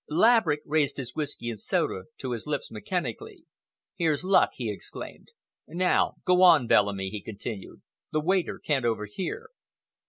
Laverick 0.09 0.61
raised 0.65 0.97
his 0.97 1.13
whiskey 1.13 1.51
and 1.51 1.59
soda 1.59 2.05
to 2.17 2.31
his 2.31 2.47
lips 2.47 2.71
mechanically. 2.71 3.45
"Here's 3.95 4.23
luck!" 4.25 4.49
he 4.53 4.71
exclaimed. 4.71 5.27
"Now 5.67 6.15
go 6.25 6.41
on, 6.41 6.65
Bellamy," 6.65 7.11
he 7.11 7.21
continued. 7.21 7.83
"The 8.11 8.19
waiter 8.21 8.57
can't 8.57 8.83
overhear." 8.83 9.49